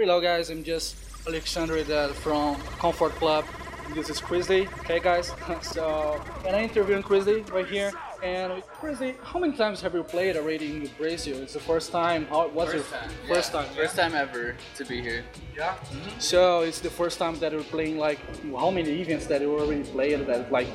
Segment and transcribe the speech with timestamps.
[0.00, 3.44] Hello guys, I'm just Alexandre from Comfort Club.
[3.94, 5.30] This is Crizzly, okay guys?
[5.60, 7.92] so, and I'm interviewing Crizzly right here.
[8.22, 11.42] And Crizzly, how many times have you played already in Brazil?
[11.42, 12.24] It's the first time.
[12.28, 13.10] How First your time.
[13.28, 13.60] first yeah.
[13.60, 13.74] time?
[13.74, 15.22] First time ever to be here.
[15.54, 15.74] Yeah.
[15.74, 16.18] Mm-hmm.
[16.18, 18.20] So it's the first time that you're playing like
[18.56, 20.68] how many events that you already played that like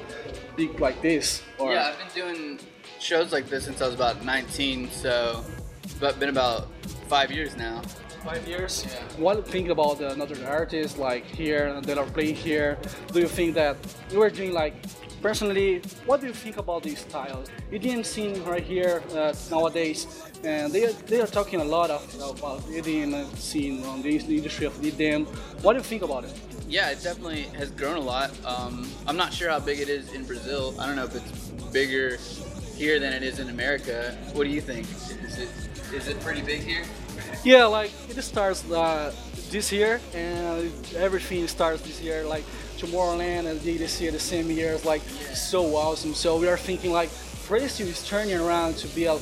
[0.56, 1.42] big like this?
[1.58, 2.60] Or Yeah, I've been doing
[3.00, 5.44] shows like this since I was about 19, so
[6.00, 6.68] but been about
[7.08, 7.82] five years now.
[8.26, 8.86] Five years.
[8.86, 9.24] Yeah.
[9.24, 12.78] What do you think about another artists like here that are playing here?
[13.14, 13.78] Do you think that
[14.12, 14.74] you are doing like
[15.22, 15.82] personally?
[16.08, 17.48] What do you think about these styles?
[17.72, 20.00] EDM scene right here uh, nowadays,
[20.44, 24.66] and they are, they are talking a lot of, about EDM scene on the industry
[24.66, 25.28] of EDM.
[25.62, 26.34] What do you think about it?
[26.68, 28.32] Yeah, it definitely has grown a lot.
[28.44, 30.74] Um, I'm not sure how big it is in Brazil.
[30.80, 32.18] I don't know if it's bigger
[32.76, 34.18] here than it is in America.
[34.34, 34.88] What do you think?
[35.30, 35.50] Is it
[35.94, 36.84] is it pretty big here?
[37.44, 39.14] Yeah, like it starts uh,
[39.52, 42.26] this year, and everything starts this year.
[42.26, 42.44] Like
[42.78, 44.74] Tomorrowland and this year, the same year.
[44.74, 45.02] It's like
[45.34, 46.14] so awesome.
[46.14, 47.10] So we are thinking like
[47.48, 49.18] Brazil is turning around to be a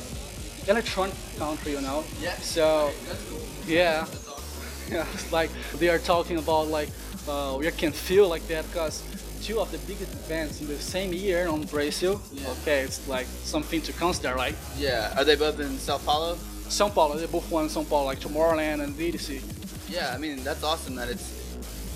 [0.66, 2.04] electronic country, you know.
[2.20, 2.34] Yeah.
[2.36, 2.90] So
[3.28, 3.40] cool.
[3.66, 4.06] yeah,
[4.90, 6.88] yeah, it's like they are talking about like
[7.28, 9.02] uh, we can feel like that because
[9.42, 12.20] two of the biggest events in the same year on Brazil.
[12.32, 12.48] Yeah.
[12.62, 14.54] Okay, it's like something to consider, right?
[14.78, 15.14] Yeah.
[15.16, 16.38] Are they both in Sao Paulo?
[16.74, 19.40] São Paulo, they both won São Paulo, like Tomorrowland and EDC.
[19.88, 21.30] Yeah, I mean that's awesome that it's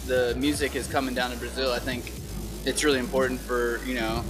[0.07, 1.73] the music is coming down to Brazil.
[1.73, 2.13] I think
[2.65, 4.23] it's really important for you know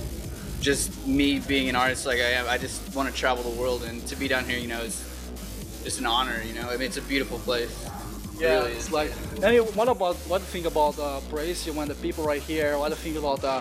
[0.61, 2.47] just me being an artist like I am.
[2.49, 4.97] I just want to travel the world and to be down here, you know, is
[5.85, 6.41] just an honor.
[6.43, 7.75] You know, I mean it's a beautiful place.
[8.39, 8.93] Yeah, really it's is.
[8.93, 9.13] like.
[9.43, 12.79] And what about what do you think about uh, Brazil when the people right here?
[12.79, 13.61] What do you think about uh,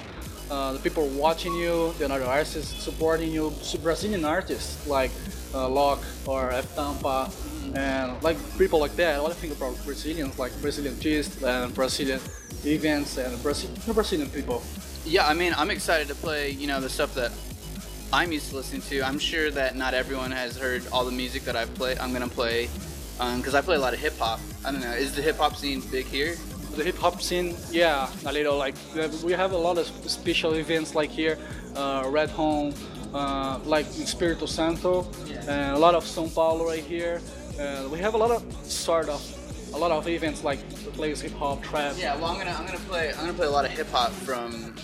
[0.50, 3.52] uh, the people watching you, the other artists supporting you,
[3.84, 5.12] Brazilian artists like
[5.54, 7.30] uh, Locke or F Tampa,
[7.76, 9.22] and like people like that?
[9.22, 12.20] What you think about Brazilians, like Brazilian artists and Brazilian
[12.66, 14.64] events and Brazil, Brazilian people?
[15.06, 17.32] Yeah, I mean, I'm excited to play, you know, the stuff that
[18.12, 19.02] I'm used to listening to.
[19.04, 21.98] I'm sure that not everyone has heard all the music that I play.
[22.00, 22.70] I'm gonna play
[23.18, 24.40] because I play a lot of hip hop.
[24.66, 26.36] I don't know, is the hip hop scene big here?
[26.78, 29.88] the hip hop scene, yeah, a little like we have- we have a lot of
[30.06, 31.38] special events like here,
[31.76, 32.72] uh, Red Home,
[33.14, 35.42] uh, like Espírito Santo, Yeah.
[35.52, 37.22] and a lot of São Paulo right here.
[37.60, 39.22] Uh, we have a lot of sort of
[39.74, 40.60] a lot of events like
[40.94, 41.96] plays hip hop, trap.
[41.98, 44.12] Yeah, well, I'm gonna I'm gonna play I'm gonna play a lot of hip hop
[44.12, 44.76] from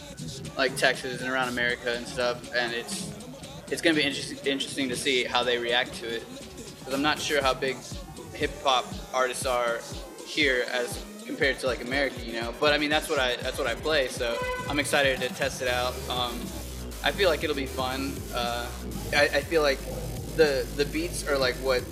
[0.57, 3.11] like Texas and around America and stuff, and it's
[3.71, 6.23] it's gonna be interesting interesting to see how they react to it
[6.79, 7.77] because I'm not sure how big
[8.33, 9.79] hip hop artists are
[10.25, 12.53] here as compared to like America, you know.
[12.59, 14.35] But I mean that's what I that's what I play, so
[14.69, 15.93] I'm excited to test it out.
[16.09, 16.33] Um,
[17.03, 18.13] I feel like it'll be fun.
[18.33, 18.65] Uh,
[19.15, 19.79] I, I feel like
[20.35, 21.83] the the beats are like what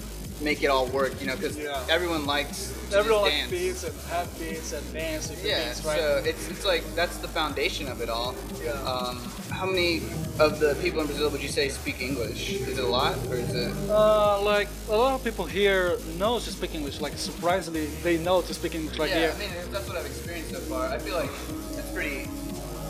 [0.41, 1.79] make it all work, you know, because Yeah.
[1.89, 3.51] everyone likes to Everyone just like dance.
[3.51, 5.99] beats and have beats and dance the Yeah, beats, right?
[5.99, 8.33] so it's, it's like that's the foundation of it all.
[8.63, 8.71] Yeah.
[8.81, 9.97] Um, how many
[10.39, 12.49] of the people in Brazil would you say speak English?
[12.53, 13.71] Is it a lot, or is it?
[13.87, 16.99] Uh, like a lot of people here know to speak English.
[17.01, 18.97] Like surprisingly, they know to speak English.
[18.97, 19.33] Like yeah, here.
[19.35, 20.87] I mean that's what I've experienced so far.
[20.87, 21.29] I feel like
[21.77, 22.27] it's pretty,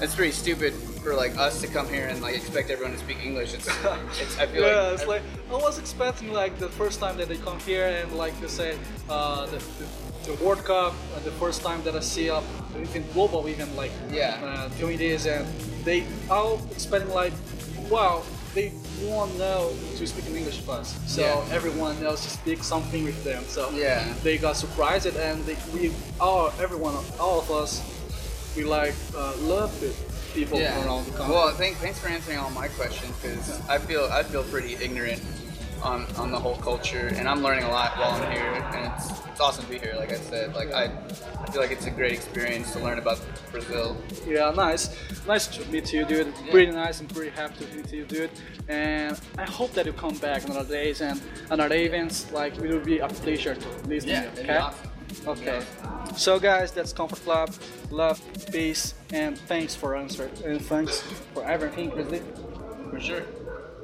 [0.01, 0.73] it's pretty stupid
[1.03, 3.53] for like us to come here and like expect everyone to speak English.
[3.53, 3.67] It's,
[4.21, 7.27] it's I feel yeah, like it's like I was expecting like the first time that
[7.27, 8.77] they come here and like they say
[9.09, 12.43] uh, the, the, the World Cup, uh, the first time that I see up
[12.79, 14.39] even global even like Yeah.
[14.43, 15.45] uh, doing this and
[15.83, 17.33] they all expecting like
[17.89, 18.23] wow
[18.53, 18.73] they
[19.03, 21.55] won't know to speak in English first, so Yeah.
[21.55, 23.43] everyone else to speak something with them.
[23.47, 24.03] So Yeah.
[24.23, 27.81] they got surprised and they, we all everyone all of us
[28.55, 29.93] we like uh, love the
[30.33, 30.83] people yeah.
[30.85, 31.35] around the country.
[31.35, 35.21] Well, thank, thanks for answering all my questions because I feel I feel pretty ignorant
[35.83, 39.09] on, on the whole culture, and I'm learning a lot while I'm here, and it's,
[39.27, 39.95] it's awesome to be here.
[39.97, 40.91] Like I said, like I,
[41.39, 43.19] I feel like it's a great experience to learn about
[43.51, 43.97] Brazil.
[44.27, 44.95] Yeah, nice.
[45.27, 46.27] Nice to meet you, dude.
[46.27, 46.51] Yeah.
[46.51, 48.29] Pretty nice and pretty happy to meet you, dude.
[48.67, 51.19] And I hope that you come back another days and
[51.49, 52.31] another events.
[52.31, 54.49] Like it will be a pleasure to listen Yeah, to you.
[54.49, 54.90] Okay.
[55.27, 55.61] Okay.
[56.15, 57.53] So guys, that's Comfort Club.
[57.89, 58.21] Love,
[58.51, 61.01] peace, and thanks for answer and thanks
[61.33, 62.21] for everything, Crizzly.
[62.89, 63.23] For sure.